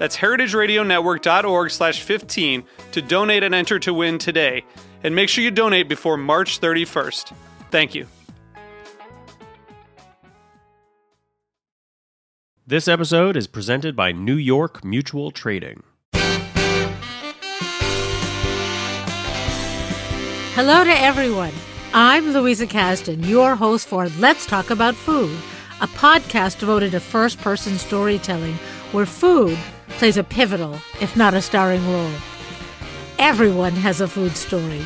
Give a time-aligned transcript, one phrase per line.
[0.00, 4.64] That's heritageradionetwork.org slash 15 to donate and enter to win today.
[5.04, 7.34] And make sure you donate before March 31st.
[7.70, 8.06] Thank you.
[12.66, 15.82] This episode is presented by New York Mutual Trading.
[20.54, 21.52] Hello to everyone.
[21.92, 25.36] I'm Louisa Kasdon, your host for Let's Talk About Food,
[25.82, 28.54] a podcast devoted to first person storytelling
[28.92, 29.58] where food
[30.00, 32.10] plays a pivotal, if not a starring role.
[33.18, 34.78] Everyone has a food story.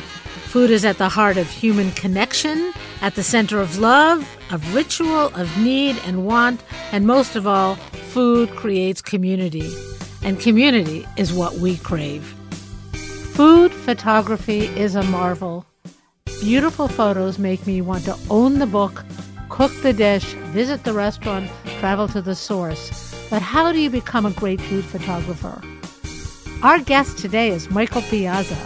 [0.51, 5.27] Food is at the heart of human connection, at the center of love, of ritual,
[5.27, 7.75] of need and want, and most of all,
[8.11, 9.73] food creates community.
[10.21, 12.25] And community is what we crave.
[12.91, 15.65] Food photography is a marvel.
[16.41, 19.05] Beautiful photos make me want to own the book,
[19.47, 21.49] cook the dish, visit the restaurant,
[21.79, 23.04] travel to the source.
[23.29, 25.61] But how do you become a great food photographer?
[26.61, 28.57] Our guest today is Michael Piazza,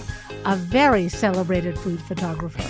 [0.45, 2.63] a very celebrated food photographer.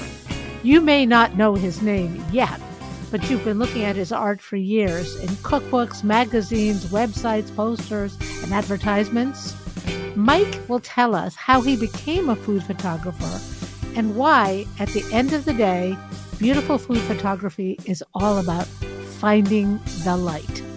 [0.64, 2.62] You may not know his name yet,
[3.10, 8.54] but you've been looking at his art for years in cookbooks, magazines, websites, posters, and
[8.54, 9.56] advertisements.
[10.16, 13.40] Mike will tell us how he became a food photographer
[13.96, 15.98] and why, at the end of the day,
[16.38, 18.66] beautiful food photography is all about
[19.20, 20.69] finding the light.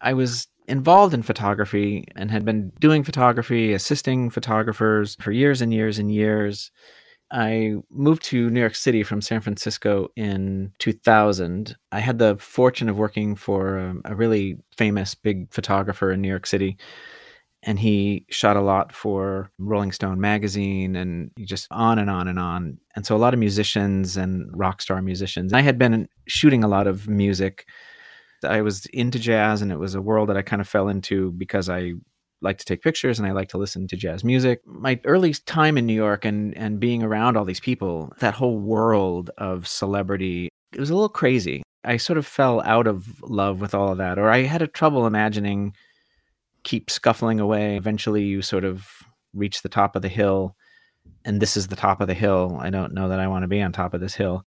[0.00, 5.74] I was involved in photography and had been doing photography, assisting photographers for years and
[5.74, 6.70] years and years.
[7.32, 11.76] I moved to New York City from San Francisco in 2000.
[11.92, 16.28] I had the fortune of working for a, a really famous big photographer in New
[16.28, 16.76] York City.
[17.62, 22.38] And he shot a lot for Rolling Stone magazine and just on and on and
[22.38, 22.78] on.
[22.96, 25.52] And so a lot of musicians and rock star musicians.
[25.52, 27.66] I had been shooting a lot of music
[28.44, 31.32] I was into jazz and it was a world that I kind of fell into
[31.32, 31.94] because I
[32.42, 34.62] like to take pictures and I like to listen to jazz music.
[34.66, 38.58] My early time in New York and and being around all these people, that whole
[38.58, 41.62] world of celebrity, it was a little crazy.
[41.84, 44.66] I sort of fell out of love with all of that or I had a
[44.66, 45.74] trouble imagining
[46.64, 47.76] keep scuffling away.
[47.76, 48.86] Eventually you sort of
[49.34, 50.56] reach the top of the hill
[51.24, 52.58] and this is the top of the hill.
[52.60, 54.44] I don't know that I want to be on top of this hill.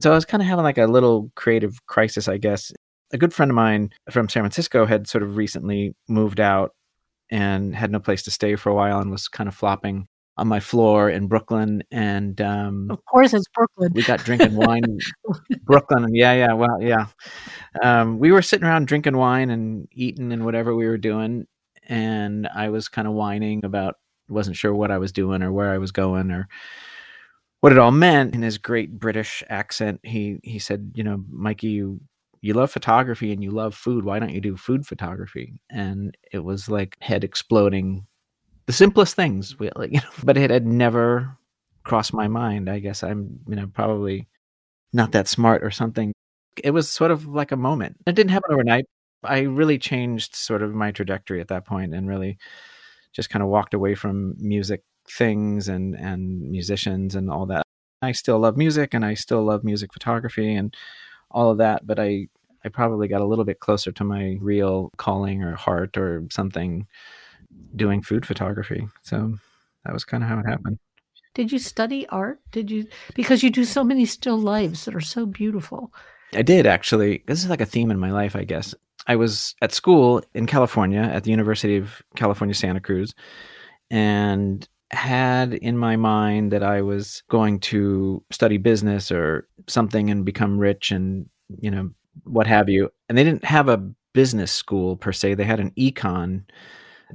[0.00, 2.72] So I was kind of having like a little creative crisis, I guess,
[3.12, 6.74] a good friend of mine from San Francisco had sort of recently moved out
[7.30, 10.06] and had no place to stay for a while and was kind of flopping
[10.38, 11.82] on my floor in Brooklyn.
[11.90, 13.92] And um, of course, it's Brooklyn.
[13.94, 14.98] We got drinking wine,
[15.64, 17.06] Brooklyn, yeah, yeah, well, yeah.
[17.82, 21.46] Um, we were sitting around drinking wine and eating and whatever we were doing,
[21.88, 23.94] and I was kind of whining about
[24.28, 26.48] wasn't sure what I was doing or where I was going or
[27.60, 28.34] what it all meant.
[28.34, 32.00] In his great British accent, he he said, "You know, Mikey, you
[32.42, 34.04] you love photography and you love food.
[34.04, 35.54] Why don't you do food photography?
[35.70, 38.06] And it was like head exploding.
[38.66, 41.36] The simplest things, you know, but it had never
[41.84, 42.68] crossed my mind.
[42.68, 44.28] I guess I'm, you know, probably
[44.92, 46.12] not that smart or something.
[46.62, 47.96] It was sort of like a moment.
[48.06, 48.86] It didn't happen overnight.
[49.22, 52.38] I really changed sort of my trajectory at that point and really
[53.12, 57.62] just kind of walked away from music things and and musicians and all that.
[58.02, 60.74] I still love music and I still love music photography and
[61.30, 62.28] all of that, but I
[62.64, 66.86] I probably got a little bit closer to my real calling or heart or something
[67.74, 68.88] doing food photography.
[69.02, 69.34] So
[69.84, 70.78] that was kind of how it happened.
[71.34, 72.40] Did you study art?
[72.50, 75.92] Did you because you do so many still lives that are so beautiful?
[76.32, 77.22] I did actually.
[77.26, 78.74] This is like a theme in my life, I guess.
[79.06, 83.14] I was at school in California at the University of California Santa Cruz
[83.90, 90.24] and had in my mind that I was going to study business or something and
[90.24, 91.28] become rich and
[91.60, 91.90] you know
[92.24, 92.90] what have you.
[93.08, 93.76] And they didn't have a
[94.12, 95.34] business school per se.
[95.34, 96.44] They had an econ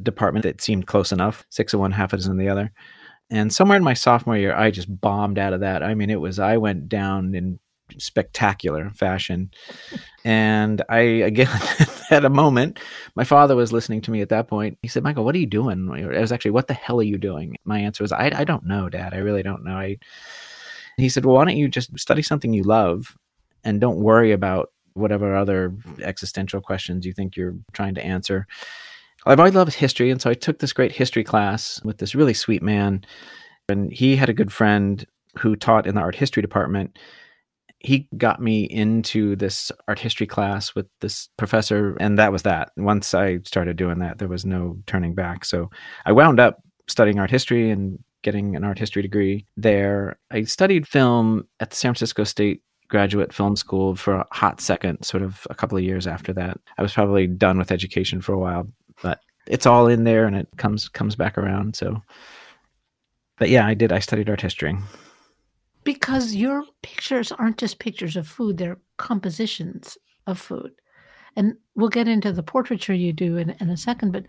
[0.01, 2.71] department that seemed close enough six of one, half a dozen of the other.
[3.29, 5.83] And somewhere in my sophomore year, I just bombed out of that.
[5.83, 7.59] I mean, it was, I went down in
[7.97, 9.51] spectacular fashion.
[10.23, 11.49] And I, again,
[12.11, 12.77] at a moment,
[13.15, 14.77] my father was listening to me at that point.
[14.83, 15.89] He said, Michael, what are you doing?
[15.89, 17.55] I was actually, what the hell are you doing?
[17.65, 19.15] My answer was, I, I don't know, Dad.
[19.15, 19.75] I really don't know.
[19.75, 19.97] I,
[20.97, 23.17] he said, well, why don't you just study something you love
[23.63, 25.73] and don't worry about whatever other
[26.03, 28.45] existential questions you think you're trying to answer.
[29.25, 32.33] I've always loved history, and so I took this great history class with this really
[32.33, 33.03] sweet man.
[33.69, 35.05] And he had a good friend
[35.37, 36.97] who taught in the art history department.
[37.79, 42.71] He got me into this art history class with this professor, and that was that.
[42.77, 45.45] Once I started doing that, there was no turning back.
[45.45, 45.69] So
[46.05, 50.19] I wound up studying art history and getting an art history degree there.
[50.31, 55.01] I studied film at the San Francisco State graduate film school for a hot second,
[55.03, 56.59] sort of a couple of years after that.
[56.77, 58.67] I was probably done with education for a while,
[59.01, 61.75] but it's all in there and it comes comes back around.
[61.75, 62.01] So,
[63.37, 63.91] but yeah, I did.
[63.91, 64.77] I studied art history
[65.83, 70.71] because your pictures aren't just pictures of food; they're compositions of food.
[71.35, 74.11] And we'll get into the portraiture you do in, in a second.
[74.11, 74.25] But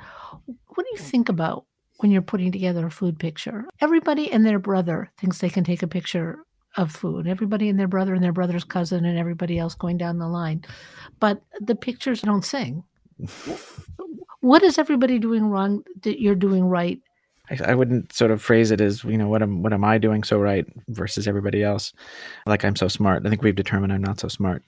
[0.47, 1.65] what do you think about
[1.99, 3.65] when you're putting together a food picture?
[3.81, 6.45] Everybody and their brother thinks they can take a picture
[6.77, 7.27] of food.
[7.27, 10.65] Everybody and their brother and their brother's cousin and everybody else going down the line.
[11.21, 12.85] But the pictures don't sing.
[14.43, 17.01] What is everybody doing wrong that you're doing right?
[17.51, 19.99] I, I, wouldn't sort of phrase it as you know what am what am I
[19.99, 21.93] doing so right versus everybody else.
[22.47, 23.25] Like I'm so smart.
[23.25, 24.63] I think we've determined I'm not so smart.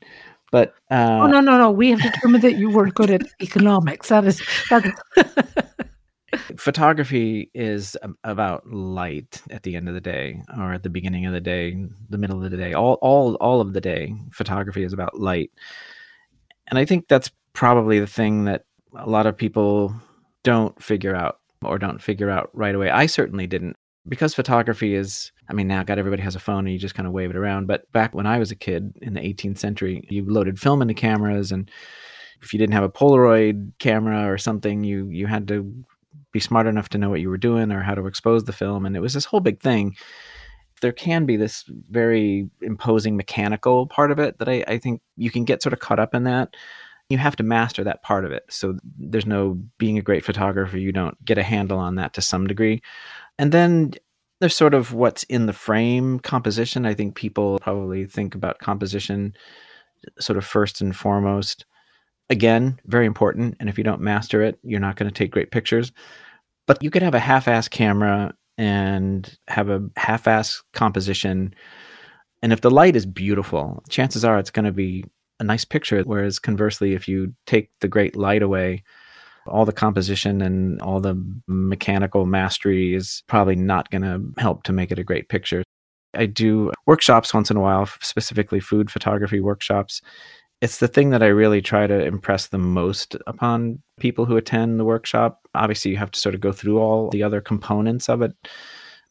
[0.51, 4.09] But uh, oh no no no, we have determined that you weren't good at economics.
[4.09, 4.85] That is that.
[6.59, 11.33] photography is about light at the end of the day or at the beginning of
[11.33, 14.93] the day the middle of the day all all all of the day photography is
[14.93, 15.53] about light
[16.67, 18.65] and i think that's probably the thing that
[18.97, 19.95] a lot of people
[20.43, 23.75] don't figure out or don't figure out right away i certainly didn't
[24.07, 27.07] because photography is i mean now god everybody has a phone and you just kind
[27.07, 30.07] of wave it around but back when i was a kid in the 18th century
[30.11, 31.71] you loaded film into cameras and
[32.43, 35.85] if you didn't have a polaroid camera or something you you had to
[36.35, 38.85] be smart enough to know what you were doing or how to expose the film.
[38.85, 39.97] And it was this whole big thing.
[40.83, 45.31] There can be this very imposing mechanical part of it that I, I think you
[45.31, 46.55] can get sort of caught up in that.
[47.09, 48.45] You have to master that part of it.
[48.49, 52.23] So there's no being a great photographer, you don't get a handle on that to
[52.23, 52.83] some degree.
[53.39, 53.93] And then
[54.41, 56.87] there's sort of what's in the frame composition.
[56.87, 59.35] I think people probably think about composition
[60.19, 61.65] sort of first and foremost
[62.31, 63.57] again, very important.
[63.61, 65.93] And if you don't master it, you're not going to take great pictures.
[66.67, 71.55] But you could have a half ass camera and have a half ass composition.
[72.43, 75.05] And if the light is beautiful, chances are it's going to be
[75.41, 76.03] a nice picture.
[76.03, 78.85] Whereas conversely, if you take the great light away,
[79.47, 84.73] all the composition and all the mechanical mastery is probably not going to help to
[84.73, 85.63] make it a great picture.
[86.15, 90.01] I do workshops once in a while, specifically food photography workshops
[90.65, 94.81] it's the thing that I really try to impress the most upon people who attend
[94.81, 95.47] the workshop.
[95.55, 98.33] Obviously, you have to sort of go through all the other components of it.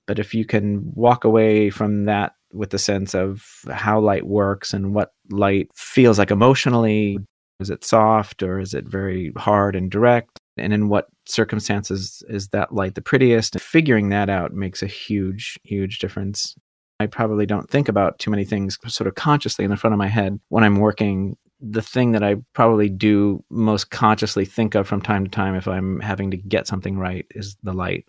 [0.07, 4.73] But if you can walk away from that with the sense of how light works
[4.73, 7.17] and what light feels like emotionally,
[7.59, 10.39] is it soft or is it very hard and direct?
[10.57, 13.55] And in what circumstances is that light the prettiest?
[13.55, 16.55] And Figuring that out makes a huge, huge difference.
[16.99, 19.97] I probably don't think about too many things sort of consciously in the front of
[19.97, 21.37] my head when I'm working.
[21.59, 25.67] The thing that I probably do most consciously think of from time to time if
[25.67, 28.05] I'm having to get something right is the light.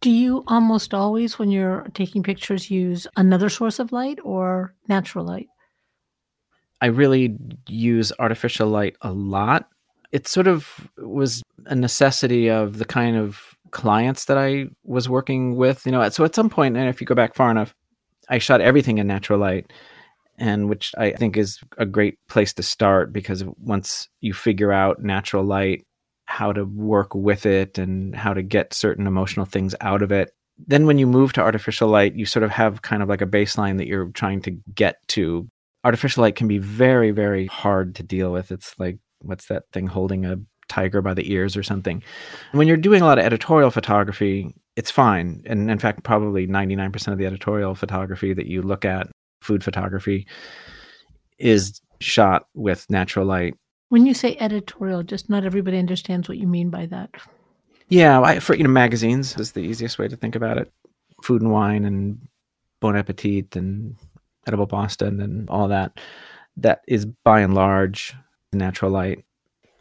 [0.00, 5.24] Do you almost always, when you're taking pictures, use another source of light or natural
[5.24, 5.48] light?
[6.82, 7.36] I really
[7.68, 9.68] use artificial light a lot.
[10.10, 15.54] It sort of was a necessity of the kind of clients that I was working
[15.56, 15.86] with.
[15.86, 17.72] You know, so at some point, and if you go back far enough,
[18.28, 19.72] I shot everything in natural light,
[20.38, 25.02] and which I think is a great place to start because once you figure out
[25.02, 25.86] natural light,
[26.24, 30.32] how to work with it, and how to get certain emotional things out of it.
[30.66, 33.26] Then, when you move to artificial light, you sort of have kind of like a
[33.26, 35.48] baseline that you're trying to get to.
[35.84, 38.52] Artificial light can be very, very hard to deal with.
[38.52, 40.38] It's like, what's that thing holding a
[40.72, 42.02] tiger by the ears or something.
[42.52, 45.42] When you're doing a lot of editorial photography, it's fine.
[45.46, 49.08] And in fact, probably 99% of the editorial photography that you look at,
[49.42, 50.26] food photography,
[51.38, 53.54] is shot with natural light.
[53.90, 57.10] When you say editorial, just not everybody understands what you mean by that.
[57.88, 60.72] Yeah, I, for you know, magazines is the easiest way to think about it.
[61.22, 62.26] Food and Wine and
[62.80, 63.96] Bon Appetit and
[64.46, 65.98] Edible Boston and all that.
[66.56, 68.14] That is by and large
[68.52, 69.24] natural light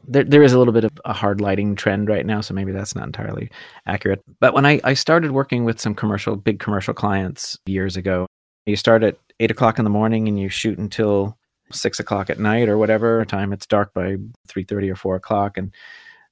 [0.08, 2.72] there, there is a little bit of a hard lighting trend right now, so maybe
[2.72, 3.50] that's not entirely
[3.86, 4.24] accurate.
[4.40, 8.28] But when I, I started working with some commercial, big commercial clients years ago,
[8.66, 11.38] you start at eight o'clock in the morning and you shoot until
[11.72, 15.58] six o'clock at night or whatever time it's dark by three thirty or four o'clock,
[15.58, 15.74] and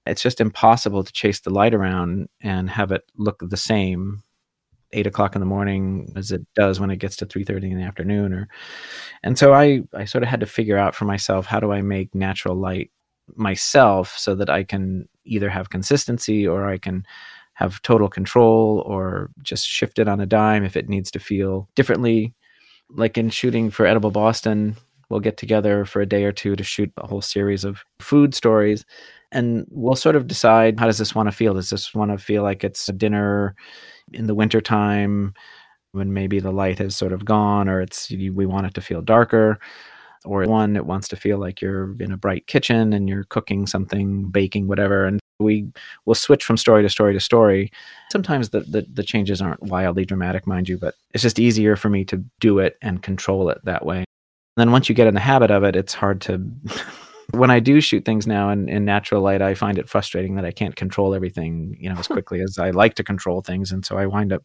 [0.05, 4.23] it's just impossible to chase the light around and have it look the same
[4.91, 7.83] eight o'clock in the morning as it does when it gets to 3.30 in the
[7.83, 8.47] afternoon or
[9.23, 11.81] and so i i sort of had to figure out for myself how do i
[11.81, 12.91] make natural light
[13.35, 17.05] myself so that i can either have consistency or i can
[17.59, 21.67] have total control or just shift it on a dime if it needs to feel
[21.75, 22.33] differently?
[22.89, 24.77] Like in shooting for edible boston
[25.09, 28.33] we'll get together for a day or two to shoot a whole series of food
[28.33, 28.85] stories
[29.31, 31.53] and we'll sort of decide how does this want to feel?
[31.53, 33.55] Does this want to feel like it's a dinner
[34.11, 35.33] in the wintertime
[35.91, 39.01] when maybe the light has sort of gone or it's we want it to feel
[39.01, 39.59] darker?
[40.25, 43.65] Or one it wants to feel like you're in a bright kitchen and you're cooking
[43.65, 45.71] something baking whatever and we
[46.05, 47.71] will switch from story to story to story.
[48.11, 51.89] Sometimes the, the, the changes aren't wildly dramatic mind you but it's just easier for
[51.89, 53.99] me to do it and control it that way.
[53.99, 54.05] And
[54.57, 56.51] then once you get in the habit of it it's hard to
[57.31, 60.45] when I do shoot things now in, in natural light, I find it frustrating that
[60.45, 63.71] I can't control everything, you know, as quickly as I like to control things.
[63.71, 64.43] And so I wind up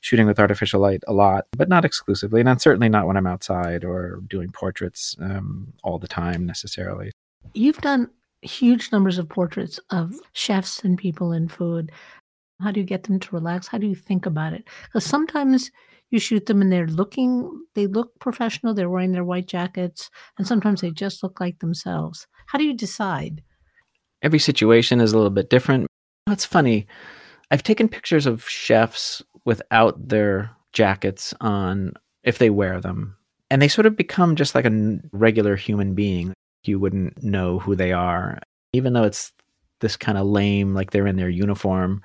[0.00, 2.40] shooting with artificial light a lot, but not exclusively.
[2.40, 7.12] And certainly not when I'm outside or doing portraits um, all the time necessarily.
[7.54, 8.10] You've done
[8.42, 11.92] huge numbers of portraits of chefs and people in food.
[12.60, 13.68] How do you get them to relax?
[13.68, 14.64] How do you think about it?
[14.84, 15.70] Because sometimes
[16.10, 20.46] you shoot them and they're looking they look professional they're wearing their white jackets and
[20.46, 22.26] sometimes they just look like themselves.
[22.46, 23.42] How do you decide?
[24.22, 25.86] Every situation is a little bit different.
[26.28, 26.86] It's funny
[27.52, 33.16] i've taken pictures of chefs without their jackets on if they wear them
[33.50, 36.32] and they sort of become just like a regular human being.
[36.64, 38.38] You wouldn't know who they are.
[38.72, 39.32] Even though it's
[39.80, 42.02] this kind of lame like they're in their uniform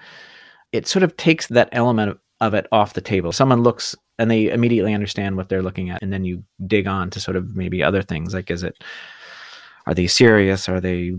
[0.75, 3.31] it sort of takes that element of of it off the table.
[3.31, 7.09] Someone looks and they immediately understand what they're looking at, and then you dig on
[7.11, 8.83] to sort of maybe other things like is it
[9.87, 10.67] are they serious?
[10.67, 11.13] Are they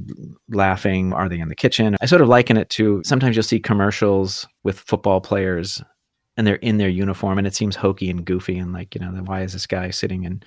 [0.49, 1.12] laughing?
[1.12, 1.96] Are they in the kitchen?
[2.00, 5.82] I sort of liken it to sometimes you'll see commercials with football players
[6.37, 9.08] and they're in their uniform and it seems hokey and goofy and like, you know,
[9.25, 10.42] why is this guy sitting in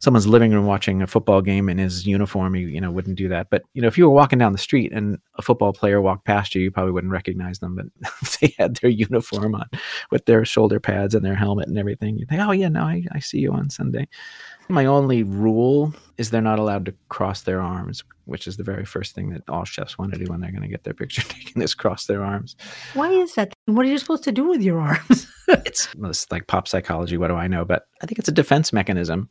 [0.00, 3.28] someone's living room watching a football game in his uniform, you, you know, wouldn't do
[3.28, 3.48] that.
[3.50, 6.24] But, you know, if you were walking down the street and a football player walked
[6.24, 7.76] past you, you probably wouldn't recognize them.
[7.76, 8.10] But
[8.40, 9.68] they had their uniform on
[10.10, 13.04] with their shoulder pads and their helmet and everything, you think, oh, yeah, no, I,
[13.12, 14.08] I see you on Sunday.
[14.68, 18.84] My only rule is they're not allowed to cross their arms, which is the very
[18.84, 21.22] first thing that all chefs want to do when they're going to get their picture
[21.28, 22.56] taken is cross their arms.
[22.94, 23.52] Why is that?
[23.66, 25.28] What are you supposed to do with your arms?
[25.48, 27.16] it's, it's like pop psychology.
[27.16, 27.64] What do I know?
[27.64, 29.28] But I think it's a defense mechanism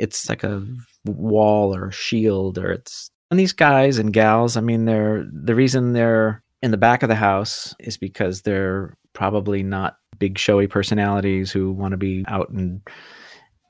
[0.00, 0.66] it's like a
[1.04, 5.54] wall or a shield or it's and these guys and gals i mean they're the
[5.54, 10.66] reason they're in the back of the house is because they're probably not big showy
[10.66, 12.80] personalities who want to be out and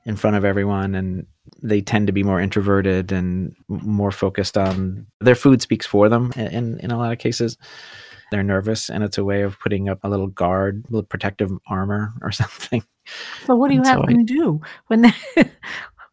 [0.05, 1.25] in front of everyone and
[1.61, 6.31] they tend to be more introverted and more focused on their food speaks for them
[6.35, 7.57] in in a lot of cases.
[8.31, 11.51] They're nervous and it's a way of putting up a little guard a little protective
[11.67, 12.83] armor or something.
[13.45, 15.13] So what do you and have so them I, do when they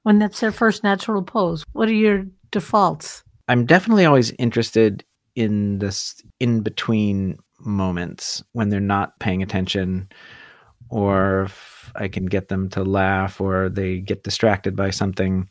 [0.09, 1.67] when that's their first natural pose?
[1.75, 3.23] What are your defaults?
[3.47, 5.05] I'm definitely always interested
[5.37, 10.09] in this in between moments when they're not paying attention
[10.89, 15.47] or if I can get them to laugh or they get distracted by something.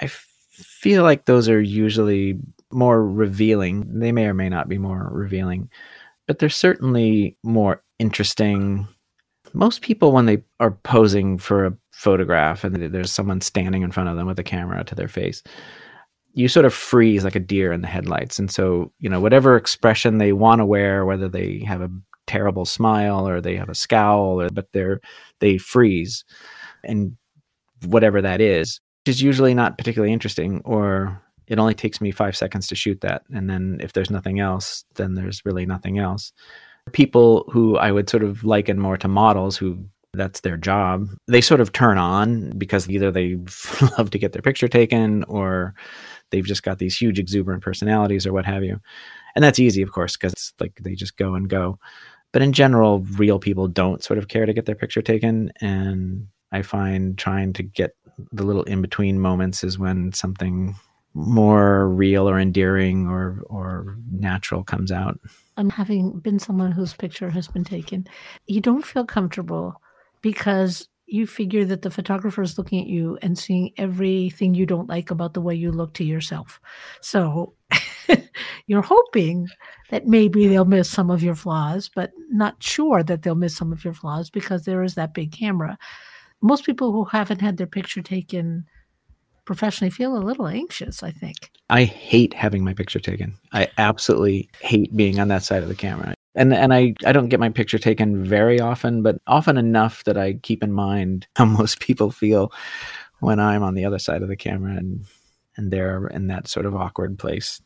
[0.00, 2.38] I feel like those are usually
[2.70, 3.98] more revealing.
[3.98, 5.70] They may or may not be more revealing,
[6.28, 8.86] but they're certainly more interesting.
[9.54, 14.08] Most people, when they are posing for a photograph and there's someone standing in front
[14.08, 15.42] of them with a camera to their face.
[16.34, 18.38] You sort of freeze like a deer in the headlights.
[18.38, 21.90] And so you know whatever expression they want to wear whether they have a
[22.26, 25.00] terrible smile or they have a scowl or, but they're
[25.40, 26.24] they freeze
[26.84, 27.16] and
[27.86, 32.36] whatever that is which is usually not particularly interesting or it only takes me five
[32.36, 33.22] seconds to shoot that.
[33.34, 36.32] And then if there's nothing else then there's really nothing else.
[36.92, 41.08] People who i would sort of liken more to models who that's their job.
[41.26, 43.38] They sort of turn on because either they
[43.98, 45.74] love to get their picture taken or
[46.30, 48.80] they've just got these huge exuberant personalities or what have you.
[49.34, 51.78] And that's easy, of course, because like they just go and go.
[52.32, 55.52] But in general, real people don't sort of care to get their picture taken.
[55.60, 57.94] And I find trying to get
[58.32, 60.74] the little in between moments is when something
[61.14, 65.18] more real or endearing or or natural comes out.
[65.58, 68.06] I'm having been someone whose picture has been taken.
[68.46, 69.81] You don't feel comfortable
[70.22, 74.88] because you figure that the photographer is looking at you and seeing everything you don't
[74.88, 76.58] like about the way you look to yourself.
[77.02, 77.54] So
[78.66, 79.48] you're hoping
[79.90, 83.72] that maybe they'll miss some of your flaws, but not sure that they'll miss some
[83.72, 85.76] of your flaws because there is that big camera.
[86.40, 88.64] Most people who haven't had their picture taken
[89.44, 91.50] professionally feel a little anxious, I think.
[91.68, 93.34] I hate having my picture taken.
[93.52, 96.14] I absolutely hate being on that side of the camera.
[96.34, 100.16] And and I, I don't get my picture taken very often, but often enough that
[100.16, 102.52] I keep in mind how most people feel
[103.20, 105.04] when I'm on the other side of the camera and
[105.56, 107.60] and they're in that sort of awkward place.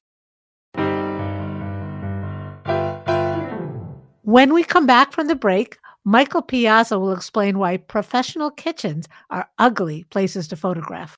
[4.23, 9.49] When we come back from the break, Michael Piazza will explain why professional kitchens are
[9.59, 11.17] ugly places to photograph.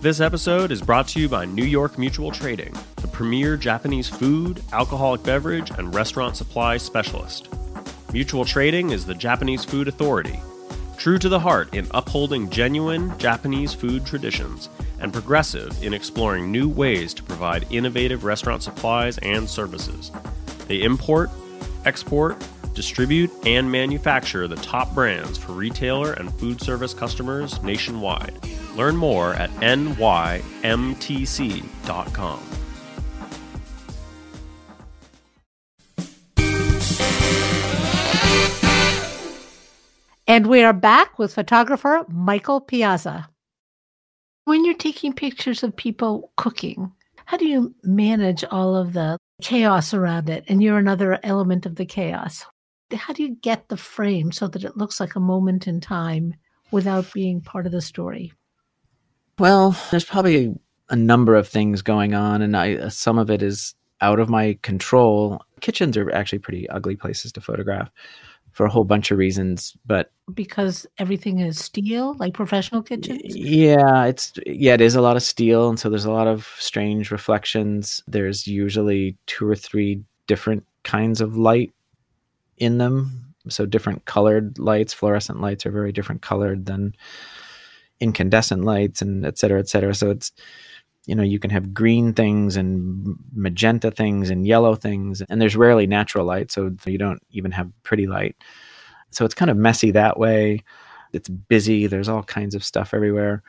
[0.00, 4.62] This episode is brought to you by New York Mutual Trading, the premier Japanese food,
[4.72, 7.48] alcoholic beverage, and restaurant supply specialist.
[8.12, 10.38] Mutual Trading is the Japanese food authority,
[10.98, 14.68] true to the heart in upholding genuine Japanese food traditions
[15.00, 20.12] and progressive in exploring new ways to provide innovative restaurant supplies and services.
[20.68, 21.28] They import,
[21.84, 22.40] export,
[22.72, 28.38] distribute, and manufacture the top brands for retailer and food service customers nationwide.
[28.78, 30.62] Learn more at nymtc.com.
[40.28, 43.28] And we are back with photographer Michael Piazza.
[44.44, 46.92] When you're taking pictures of people cooking,
[47.24, 50.44] how do you manage all of the chaos around it?
[50.46, 52.46] And you're another element of the chaos.
[52.94, 56.34] How do you get the frame so that it looks like a moment in time
[56.70, 58.32] without being part of the story?
[59.38, 60.54] Well, there's probably
[60.90, 64.58] a number of things going on, and I, some of it is out of my
[64.62, 65.42] control.
[65.60, 67.90] Kitchens are actually pretty ugly places to photograph
[68.52, 73.20] for a whole bunch of reasons, but because everything is steel, like professional kitchens.
[73.24, 76.48] Yeah, it's yeah, it is a lot of steel, and so there's a lot of
[76.58, 78.02] strange reflections.
[78.08, 81.72] There's usually two or three different kinds of light
[82.56, 84.92] in them, so different colored lights.
[84.92, 86.94] Fluorescent lights are very different colored than
[88.00, 89.94] incandescent lights and et cetera, et cetera.
[89.94, 90.32] So it's,
[91.06, 95.56] you know, you can have green things and magenta things and yellow things, and there's
[95.56, 98.36] rarely natural light, so you don't even have pretty light.
[99.10, 100.64] So it's kind of messy that way.
[101.14, 101.86] It's busy.
[101.86, 103.42] There's all kinds of stuff everywhere.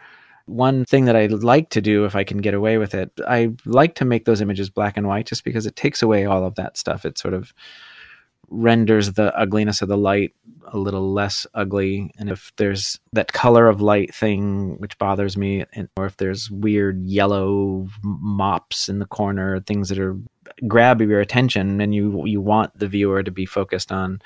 [0.46, 3.52] One thing that I like to do, if I can get away with it, I
[3.66, 6.56] like to make those images black and white just because it takes away all of
[6.56, 7.06] that stuff.
[7.06, 7.54] It sort of
[8.50, 10.34] renders the ugliness of the light
[10.72, 12.12] a little less ugly.
[12.18, 16.50] And if there's that color of light thing which bothers me, and, or if there's
[16.50, 20.18] weird yellow mops in the corner, things that are
[20.68, 24.22] grab your attention, and you you want the viewer to be focused on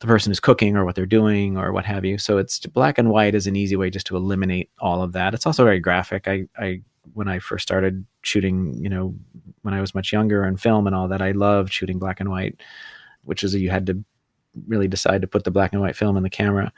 [0.00, 2.18] the person who's cooking or what they're doing or what have you.
[2.18, 5.34] So it's black and white is an easy way just to eliminate all of that.
[5.34, 6.26] It's also very graphic.
[6.26, 6.82] I, I
[7.12, 9.14] when I first started shooting, you know,
[9.62, 12.30] when I was much younger and film and all that, I loved shooting black and
[12.30, 12.60] white
[13.24, 14.04] which is you had to
[14.66, 16.72] really decide to put the black and white film in the camera.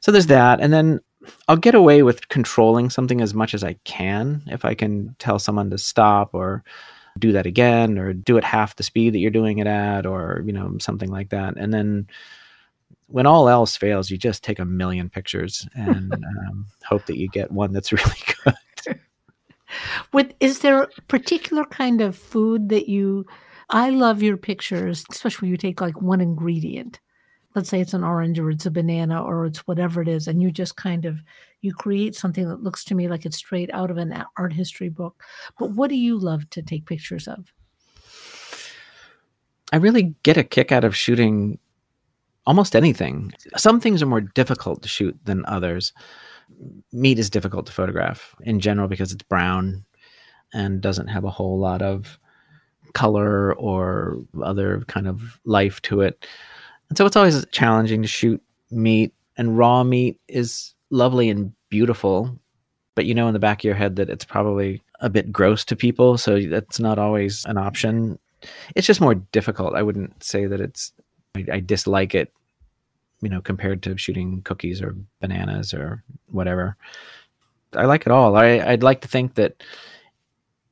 [0.00, 0.60] So there's that.
[0.60, 1.00] And then
[1.48, 5.38] I'll get away with controlling something as much as I can if I can tell
[5.38, 6.62] someone to stop or
[7.18, 10.42] do that again or do it half the speed that you're doing it at or
[10.44, 11.56] you know something like that.
[11.56, 12.08] And then
[13.06, 16.12] when all else fails, you just take a million pictures and
[16.48, 18.54] um, hope that you get one that's really good.
[20.12, 23.26] With is there a particular kind of food that you
[23.70, 27.00] I love your pictures, especially when you take like one ingredient.
[27.54, 30.42] Let's say it's an orange or it's a banana or it's whatever it is, and
[30.42, 31.20] you just kind of
[31.60, 34.88] you create something that looks to me like it's straight out of an art history
[34.88, 35.22] book.
[35.58, 37.52] But what do you love to take pictures of?
[39.72, 41.58] I really get a kick out of shooting
[42.46, 43.32] almost anything.
[43.56, 45.92] Some things are more difficult to shoot than others.
[46.92, 49.84] Meat is difficult to photograph in general because it's brown
[50.52, 52.18] and doesn't have a whole lot of
[52.94, 56.26] color or other kind of life to it.
[56.88, 62.38] And so it's always challenging to shoot meat, and raw meat is lovely and beautiful,
[62.94, 65.64] but you know in the back of your head that it's probably a bit gross
[65.66, 68.18] to people, so that's not always an option.
[68.74, 69.74] It's just more difficult.
[69.74, 70.92] I wouldn't say that it's
[71.34, 72.32] I, I dislike it,
[73.20, 76.76] you know, compared to shooting cookies or bananas or whatever.
[77.74, 78.36] I like it all.
[78.36, 79.62] I, I'd like to think that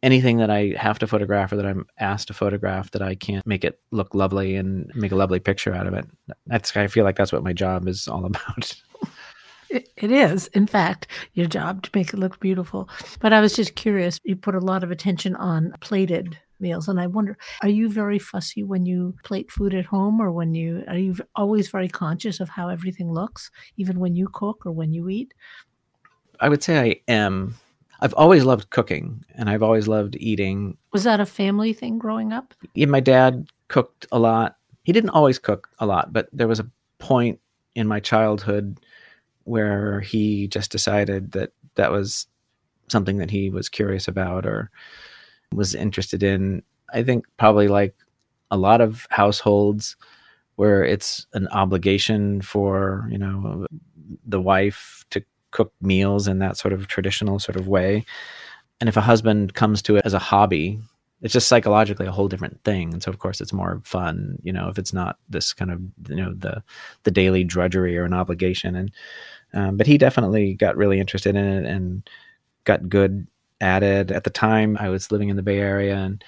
[0.03, 3.47] anything that I have to photograph or that I'm asked to photograph that I can't
[3.47, 6.07] make it look lovely and make a lovely picture out of it.
[6.47, 8.75] That's I feel like that's what my job is all about.
[9.71, 12.91] It, it is, in fact, your job to make it look beautiful.
[13.21, 14.19] But I was just curious.
[14.23, 16.89] You put a lot of attention on plated meals.
[16.89, 20.55] And I wonder, are you very fussy when you plate food at home or when
[20.55, 24.73] you, are you always very conscious of how everything looks, even when you cook or
[24.73, 25.35] when you eat?
[26.41, 27.57] I would say I am.
[28.03, 30.77] I've always loved cooking and I've always loved eating.
[30.93, 32.53] Was that a family thing growing up?
[32.75, 34.57] Yeah, my dad cooked a lot.
[34.83, 37.39] He didn't always cook a lot, but there was a point
[37.77, 38.81] in my childhood
[39.45, 42.27] where he just decided that that was
[42.89, 44.69] something that he was curious about or
[45.53, 46.65] was interested in.
[46.93, 47.95] I think probably like
[48.51, 49.97] a lot of households
[50.57, 53.69] where it's an obligation for, you know,
[54.27, 58.05] the wife to cook meals in that sort of traditional sort of way.
[58.81, 60.81] And if a husband comes to it as a hobby,
[61.21, 62.93] it's just psychologically a whole different thing.
[62.93, 65.81] And so of course it's more fun, you know, if it's not this kind of,
[66.09, 66.63] you know, the
[67.05, 68.75] the daily drudgery or an obligation.
[68.75, 68.91] And
[69.55, 72.09] um, but he definitely got really interested in it and
[72.65, 73.29] got good
[73.61, 74.11] at it.
[74.11, 76.25] At the time, I was living in the Bay Area and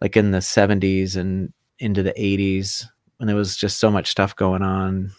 [0.00, 2.86] like in the 70s and into the 80s
[3.18, 5.12] when there was just so much stuff going on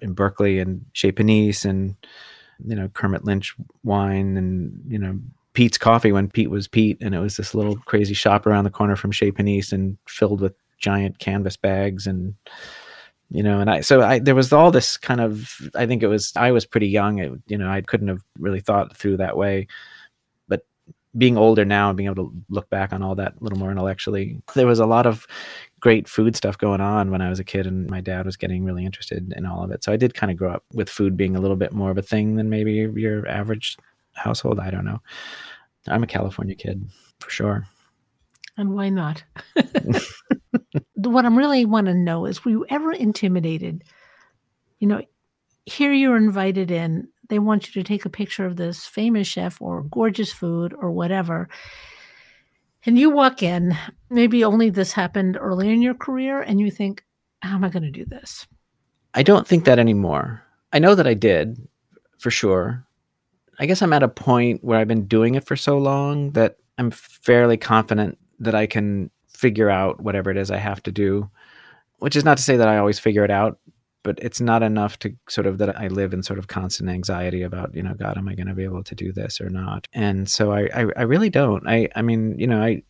[0.00, 1.96] in Berkeley and Chez Panisse and
[2.66, 5.18] you know Kermit Lynch wine and you know
[5.54, 8.70] Peet's coffee when Peet was Pete and it was this little crazy shop around the
[8.70, 12.34] corner from Chez Panisse and filled with giant canvas bags and
[13.30, 16.08] you know and i so i there was all this kind of i think it
[16.08, 19.36] was i was pretty young it, you know i couldn't have really thought through that
[19.36, 19.66] way.
[20.48, 20.66] But
[21.16, 23.70] being older now and being able to look back on all that a little more
[23.70, 25.26] intellectually there was a lot of
[25.82, 28.64] great food stuff going on when i was a kid and my dad was getting
[28.64, 31.16] really interested in all of it so i did kind of grow up with food
[31.16, 33.76] being a little bit more of a thing than maybe your average
[34.14, 35.00] household i don't know
[35.88, 36.90] i'm a california kid
[37.20, 37.66] for sure
[38.56, 39.22] and why not
[41.10, 43.84] what I'm really want to know is were you ever intimidated?
[44.78, 45.02] You know,
[45.66, 49.60] here you're invited in, they want you to take a picture of this famous chef
[49.60, 51.48] or gorgeous food or whatever.
[52.84, 53.76] And you walk in,
[54.10, 57.04] maybe only this happened early in your career, and you think,
[57.40, 58.46] how am I going to do this?
[59.14, 60.42] I don't think that anymore.
[60.72, 61.68] I know that I did
[62.18, 62.84] for sure.
[63.58, 66.56] I guess I'm at a point where I've been doing it for so long that
[66.78, 71.30] I'm fairly confident that I can figure out whatever it is I have to do,
[71.98, 73.58] which is not to say that I always figure it out,
[74.02, 77.42] but it's not enough to sort of that I live in sort of constant anxiety
[77.42, 79.86] about, you know, God, am I going to be able to do this or not?
[79.92, 81.66] And so I, I, I really don't.
[81.68, 82.82] I, I mean, you know, I,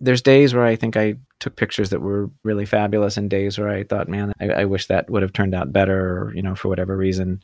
[0.00, 3.68] there's days where I think I took pictures that were really fabulous and days where
[3.68, 6.54] I thought, man, I, I wish that would have turned out better or, you know,
[6.54, 7.42] for whatever reason.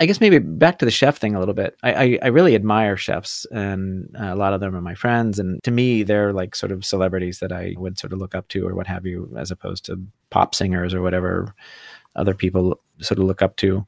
[0.00, 1.76] I guess maybe back to the chef thing a little bit.
[1.82, 5.40] I, I, I really admire chefs, and uh, a lot of them are my friends.
[5.40, 8.46] And to me, they're like sort of celebrities that I would sort of look up
[8.48, 11.52] to, or what have you, as opposed to pop singers or whatever
[12.18, 13.86] other people sort of look up to.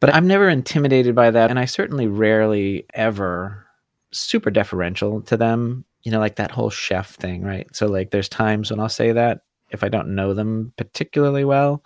[0.00, 3.66] But I'm never intimidated by that, and I certainly rarely ever
[4.12, 5.84] super deferential to them.
[6.02, 7.68] You know, like that whole chef thing, right?
[7.74, 11.84] So like, there's times when I'll say that if I don't know them particularly well,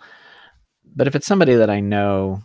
[0.95, 2.41] but if it's somebody that I know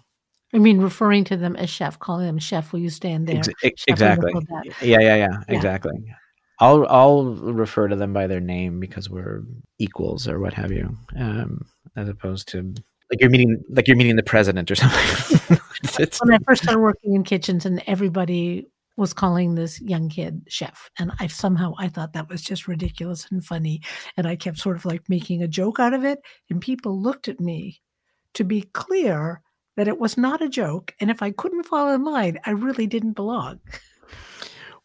[0.54, 2.72] I mean, referring to them as chef, calling them chef.
[2.72, 3.42] Will you stand there?
[3.62, 4.34] Ex- exactly.
[4.64, 6.14] Yeah, yeah, yeah, yeah, exactly.
[6.58, 9.42] I'll I'll refer to them by their name because we're
[9.78, 12.74] equals or what have you, um, as opposed to
[13.12, 15.58] like you're meeting like you're meeting the president or something.
[16.24, 20.90] when I first started working in kitchens, and everybody was calling this young kid chef,
[20.98, 23.82] and I somehow I thought that was just ridiculous and funny,
[24.16, 27.28] and I kept sort of like making a joke out of it, and people looked
[27.28, 27.80] at me.
[28.36, 29.42] To be clear,
[29.76, 30.94] that it was not a joke.
[31.00, 33.60] And if I couldn't fall in line, I really didn't belong.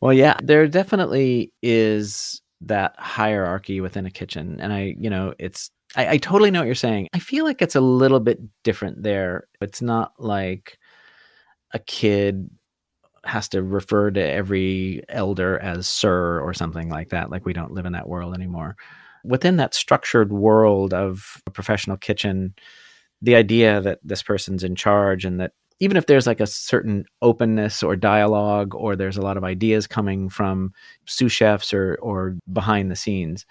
[0.02, 4.60] Well, yeah, there definitely is that hierarchy within a kitchen.
[4.60, 7.08] And I, you know, it's, I, I totally know what you're saying.
[7.14, 9.48] I feel like it's a little bit different there.
[9.62, 10.78] It's not like
[11.74, 12.50] a kid
[13.26, 17.30] has to refer to every elder as sir or something like that.
[17.30, 18.76] Like we don't live in that world anymore.
[19.24, 22.54] Within that structured world of a professional kitchen,
[23.22, 27.06] the idea that this person's in charge and that even if there's like a certain
[27.22, 30.72] openness or dialogue or there's a lot of ideas coming from
[31.06, 33.46] sous chefs or or behind the scenes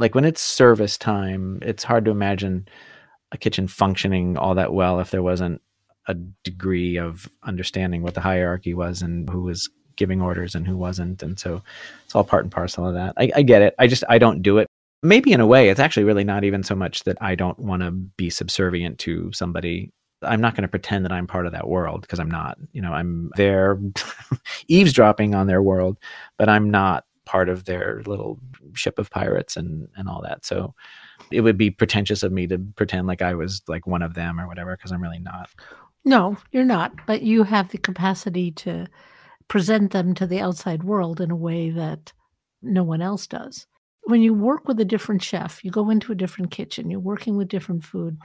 [0.00, 2.66] like when it's service time it's hard to imagine
[3.30, 5.60] a kitchen functioning all that well if there wasn't
[6.08, 10.76] a degree of understanding what the hierarchy was and who was giving orders and who
[10.76, 11.62] wasn't and so
[12.04, 13.12] it's all part and parcel of that.
[13.18, 13.74] I, I get it.
[13.78, 14.66] I just i don't do it.
[15.02, 17.82] Maybe in a way it's actually really not even so much that i don't want
[17.82, 19.92] to be subservient to somebody.
[20.22, 22.82] I'm not going to pretend that i'm part of that world because i'm not you
[22.82, 23.78] know i'm there
[24.68, 25.96] eavesdropping on their world
[26.36, 28.38] but i'm not part of their little
[28.74, 30.74] ship of pirates and and all that so
[31.30, 34.40] it would be pretentious of me to pretend like i was like one of them
[34.40, 35.50] or whatever because i'm really not
[36.04, 38.86] no you're not but you have the capacity to
[39.48, 42.12] present them to the outside world in a way that
[42.62, 43.66] no one else does
[44.04, 47.36] when you work with a different chef, you go into a different kitchen, you're working
[47.36, 48.18] with different food.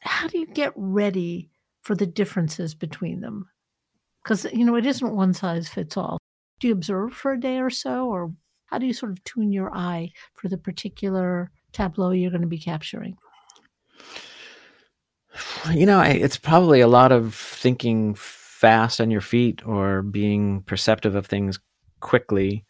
[0.00, 1.50] How do you get ready
[1.82, 3.48] for the differences between them?
[4.22, 6.18] Because, you know, it isn't one size fits all.
[6.58, 8.32] Do you observe for a day or so, or
[8.70, 12.46] how do you sort of tune your eye for the particular tableau you're going to
[12.46, 13.16] be capturing?
[15.72, 21.14] You know, it's probably a lot of thinking fast on your feet or being perceptive
[21.14, 21.58] of things
[22.00, 22.64] quickly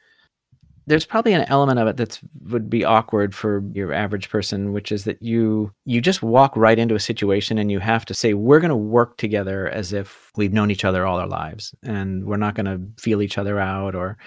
[0.90, 4.90] there's probably an element of it that would be awkward for your average person which
[4.90, 8.34] is that you you just walk right into a situation and you have to say
[8.34, 12.24] we're going to work together as if we've known each other all our lives and
[12.24, 14.18] we're not going to feel each other out or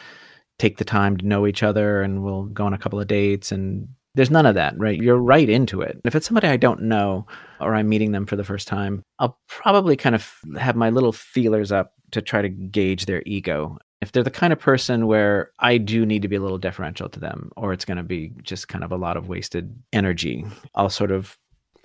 [0.60, 3.52] take the time to know each other and we'll go on a couple of dates
[3.52, 5.02] and there's none of that right?
[5.02, 6.00] You're right into it.
[6.06, 7.26] If it's somebody i don't know
[7.60, 11.12] or i'm meeting them for the first time i'll probably kind of have my little
[11.12, 13.78] feelers up to try to gauge their ego.
[14.02, 17.10] If they're the kind of person where I do need to be a little deferential
[17.10, 20.46] to them, or it's going to be just kind of a lot of wasted energy,
[20.76, 21.38] I'll sort of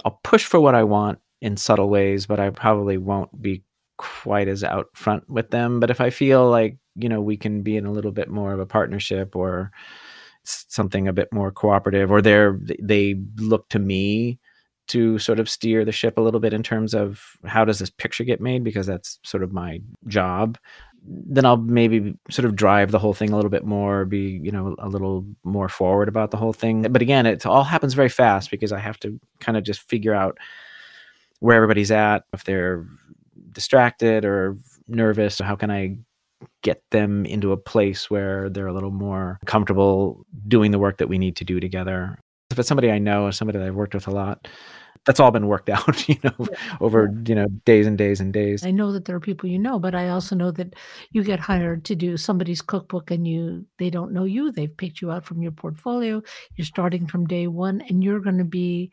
[0.05, 3.65] I'll push for what I want in subtle ways, but I probably won't be
[3.97, 5.81] quite as out front with them.
[5.81, 8.53] But if I feel like you know we can be in a little bit more
[8.53, 9.71] of a partnership or
[10.45, 14.39] something a bit more cooperative, or they're they look to me
[14.89, 17.91] to sort of steer the ship a little bit in terms of how does this
[17.91, 20.57] picture get made because that's sort of my job
[21.03, 24.51] then I'll maybe sort of drive the whole thing a little bit more, be, you
[24.51, 26.83] know, a little more forward about the whole thing.
[26.83, 30.15] But again, it all happens very fast because I have to kind of just figure
[30.15, 30.39] out
[31.41, 32.85] where everybody's at, if they're
[33.53, 34.57] distracted or
[34.89, 35.99] nervous, So how can I
[36.63, 41.09] get them into a place where they're a little more comfortable doing the work that
[41.09, 42.19] we need to do together.
[42.51, 44.49] If it's somebody I know, somebody that I've worked with a lot,
[45.07, 46.77] that's all been worked out, you know, yeah.
[46.81, 48.65] over, you know, days and days and days.
[48.65, 50.75] I know that there are people you know, but I also know that
[51.11, 54.51] you get hired to do somebody's cookbook and you they don't know you.
[54.51, 56.23] They've picked you out from your portfolio.
[56.57, 58.91] You're starting from day 1 and you're going to be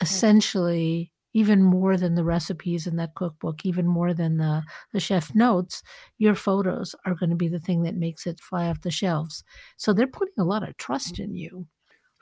[0.00, 4.62] essentially even more than the recipes in that cookbook, even more than the,
[4.92, 5.82] the chef notes,
[6.18, 9.44] your photos are going to be the thing that makes it fly off the shelves.
[9.76, 11.66] So they're putting a lot of trust in you.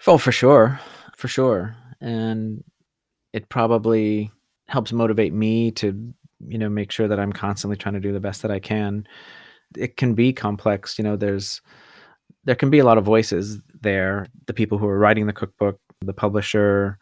[0.07, 0.81] Oh, for sure.
[1.17, 1.77] For sure.
[2.01, 2.65] And
[3.33, 4.31] it probably
[4.69, 6.15] helps motivate me to
[6.47, 9.07] you know make sure that i'm constantly trying to do the best that i can
[9.77, 11.63] it can be complex you know there's
[12.45, 15.79] there can be a lot of voices there the people who are writing the cookbook
[16.01, 16.99] the publisher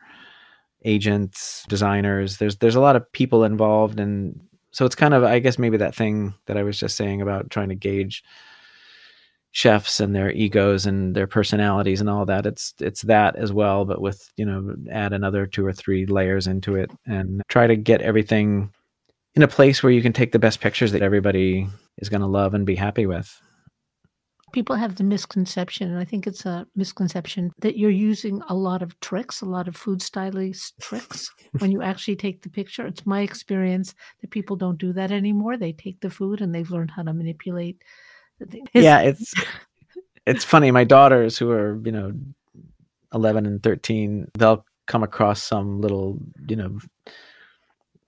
[0.84, 3.98] agents designers there's there's a lot of people involved.
[3.98, 4.40] And
[4.74, 7.48] so it's kind of i guess maybe that thing that i was just saying about
[7.48, 8.22] trying to gauge
[9.52, 13.84] chefs and their egos and their personalities and all that it's it's that as well
[13.84, 17.76] but with you know add another two or three layers into it and try to
[17.76, 18.72] get everything
[19.36, 21.68] in a place where you can take the best pictures that everybody
[21.98, 23.40] is going to love and be happy with
[24.54, 28.80] people have the misconception and i think it's a misconception that you're using a lot
[28.82, 32.86] of tricks a lot of food stylist tricks when you actually take the picture.
[32.86, 35.56] It's my experience that people don't do that anymore.
[35.56, 37.82] They take the food and they've learned how to manipulate
[38.74, 39.32] yeah, it's
[40.26, 40.70] it's funny.
[40.70, 42.12] My daughters, who are you know
[43.12, 46.78] eleven and thirteen, they'll come across some little you know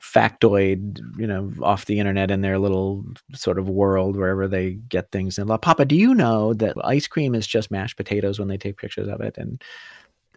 [0.02, 3.04] factoid, you know, off the internet in their little
[3.34, 5.38] sort of world wherever they get things.
[5.38, 8.58] And La Papa, do you know that ice cream is just mashed potatoes when they
[8.58, 9.36] take pictures of it?
[9.38, 9.62] And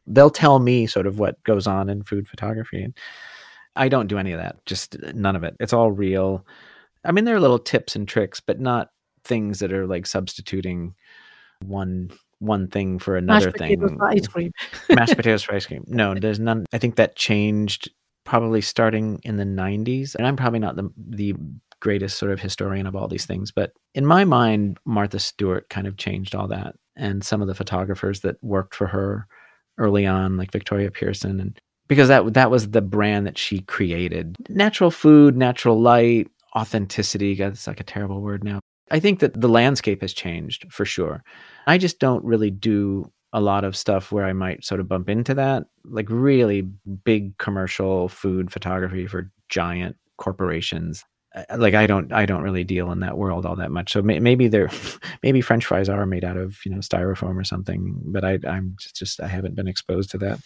[0.07, 2.83] they'll tell me sort of what goes on in food photography.
[2.83, 2.97] And
[3.75, 4.65] I don't do any of that.
[4.65, 5.55] Just none of it.
[5.59, 6.45] It's all real.
[7.05, 8.91] I mean, there are little tips and tricks, but not
[9.23, 10.95] things that are like substituting
[11.65, 13.79] one one thing for another mashed thing.
[13.79, 14.51] Potatoes for ice cream.
[14.89, 15.83] mashed potatoes for ice cream.
[15.87, 16.65] No, there's none.
[16.71, 17.89] I think that changed
[18.29, 20.13] probably starting in the 90s.
[20.13, 21.33] And I'm probably not the the
[21.81, 25.87] greatest sort of historian of all these things, but in my mind, Martha Stewart kind
[25.87, 26.75] of changed all that.
[26.95, 29.25] And some of the photographers that worked for her
[29.77, 34.35] early on, like Victoria Pearson, and because that that was the brand that she created.
[34.47, 37.33] Natural food, natural light, authenticity.
[37.35, 38.59] God, it's like a terrible word now.
[38.91, 41.23] I think that the landscape has changed for sure.
[41.65, 45.09] I just don't really do a lot of stuff where I might sort of bump
[45.09, 51.05] into that, like really big commercial food photography for giant corporations.
[51.35, 53.93] Uh, uh, like I don't, I don't really deal in that world all that much.
[53.93, 54.71] So may, maybe they're,
[55.23, 58.75] maybe French fries are made out of you know styrofoam or something, but I, I'm
[58.79, 60.39] just, I haven't been exposed to that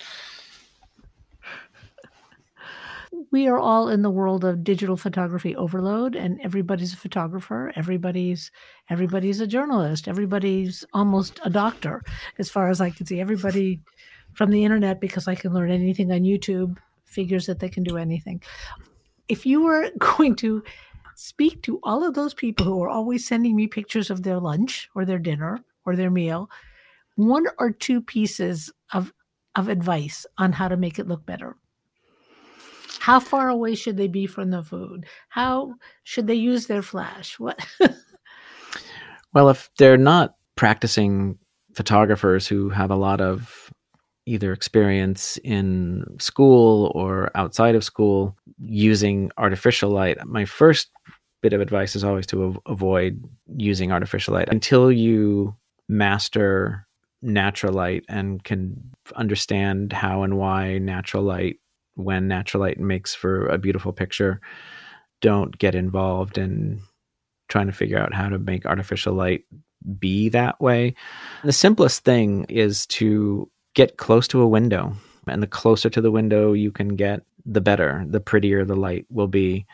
[3.34, 8.52] we are all in the world of digital photography overload and everybody's a photographer everybody's
[8.90, 12.04] everybody's a journalist everybody's almost a doctor
[12.38, 13.82] as far as i can see everybody
[14.34, 17.98] from the internet because i can learn anything on youtube figures that they can do
[17.98, 18.40] anything
[19.28, 20.64] if you were going to
[21.16, 24.90] speak to all of those people who are always sending me pictures of their lunch
[24.96, 26.50] or their dinner or their meal
[27.16, 29.12] one or two pieces of
[29.56, 31.56] of advice on how to make it look better.
[33.04, 35.06] How far away should they be from the food?
[35.28, 37.38] How should they use their flash?
[37.38, 37.60] What?
[39.34, 41.38] well, if they're not practicing
[41.74, 43.70] photographers who have a lot of
[44.26, 50.90] either experience in school or outside of school using artificial light, my first
[51.42, 53.22] bit of advice is always to av- avoid
[53.58, 55.54] using artificial light until you
[55.90, 56.88] master
[57.22, 58.82] natural light and can
[59.16, 61.58] understand how and why natural light
[61.96, 64.42] when natural light makes for a beautiful picture
[65.22, 66.82] don't get involved in
[67.48, 69.46] trying to figure out how to make artificial light
[70.00, 70.96] be that way.
[71.44, 74.94] The simplest thing is to get close to a window
[75.28, 79.06] and the closer to the window you can get the better the prettier the light
[79.10, 79.66] will be.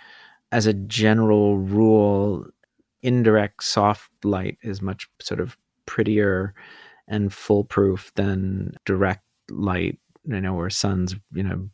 [0.51, 2.45] As a general rule,
[3.01, 6.53] indirect soft light is much sort of prettier
[7.07, 11.69] and foolproof than direct light, you know, where sun's, you know,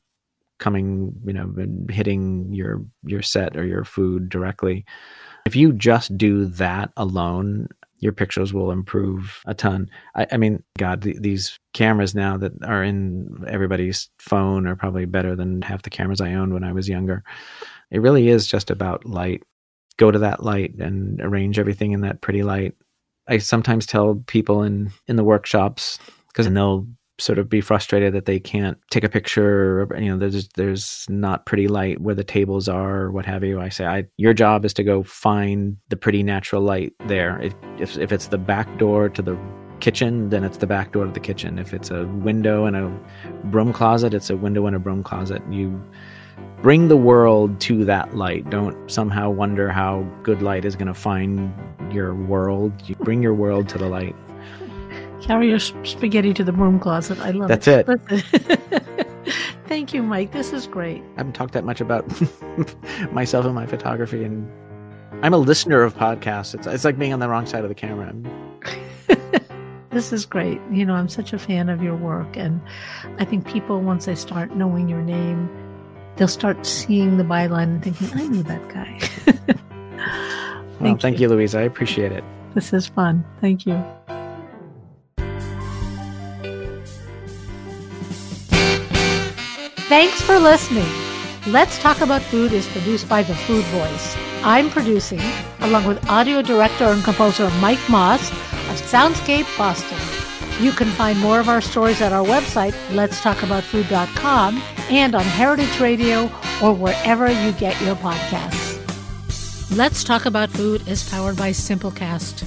[0.60, 1.54] coming, you know,
[1.89, 4.86] hitting your your set or your food directly.
[5.46, 7.68] If you just do that alone,
[8.00, 9.89] your pictures will improve a ton.
[10.15, 15.06] I, I mean, God, the, these cameras now that are in everybody's phone are probably
[15.06, 17.24] better than half the cameras I owned when I was younger.
[17.91, 19.44] It really is just about light.
[19.98, 22.76] Go to that light and arrange everything in that pretty light.
[23.28, 28.25] I sometimes tell people in in the workshops because they'll sort of be frustrated that
[28.25, 32.67] they can't take a picture you know there's there's not pretty light where the tables
[32.67, 35.95] are or what have you i say I, your job is to go find the
[35.95, 39.38] pretty natural light there if, if, if it's the back door to the
[39.80, 42.99] kitchen then it's the back door to the kitchen if it's a window and a
[43.45, 45.82] broom closet it's a window and a broom closet you
[46.62, 48.49] bring the world to that light.
[48.49, 51.54] Don't somehow wonder how good light is going to find
[51.91, 52.73] your world.
[52.86, 54.15] You bring your world to the light.
[55.26, 57.20] Carry your spaghetti to the broom closet.
[57.20, 57.88] I love That's it.
[57.88, 59.08] That's it.
[59.68, 60.32] Thank you, Mike.
[60.32, 61.02] This is great.
[61.16, 62.06] I haven't talked that much about
[63.12, 64.48] myself and my photography, and
[65.24, 66.54] I'm a listener of podcasts.
[66.54, 68.14] It's, it's like being on the wrong side of the camera.
[69.90, 70.62] this is great.
[70.72, 72.62] You know, I'm such a fan of your work, and
[73.18, 75.50] I think people, once they start knowing your name,
[76.18, 79.00] they'll start seeing the byline and thinking, I knew that guy.
[79.00, 81.24] thank, well, thank you.
[81.24, 81.56] you, Louise.
[81.56, 82.24] I appreciate it.
[82.54, 83.26] This is fun.
[83.42, 83.84] Thank you.
[89.88, 90.91] Thanks for listening.
[91.45, 94.17] Let's Talk About Food is produced by The Food Voice.
[94.41, 95.21] I'm producing,
[95.60, 100.00] along with audio director and composer Mike Moss of Soundscape Boston.
[100.60, 106.24] You can find more of our stories at our website, letstalkaboutfood.com, and on Heritage Radio
[106.63, 108.82] or wherever you get your podcasts.
[109.78, 112.39] Let's Talk About Food is powered by Simplecast.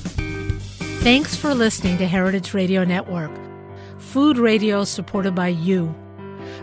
[1.02, 3.30] Thanks for listening to Heritage Radio Network,
[4.00, 5.94] food radio supported by you.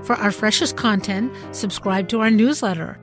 [0.03, 2.97] For our freshest content, subscribe to our newsletter.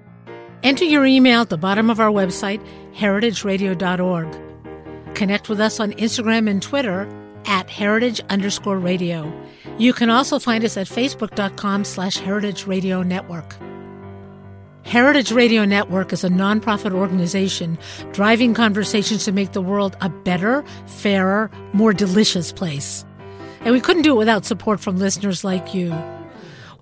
[0.62, 2.64] Enter your email at the bottom of our website,
[2.94, 5.14] heritageradio.org.
[5.14, 7.08] Connect with us on Instagram and Twitter
[7.46, 9.32] at heritage underscore radio.
[9.78, 13.56] You can also find us at facebook.com slash heritage radio network.
[14.84, 17.78] Heritage Radio Network is a nonprofit organization
[18.12, 23.04] driving conversations to make the world a better, fairer, more delicious place.
[23.60, 25.92] And we couldn't do it without support from listeners like you.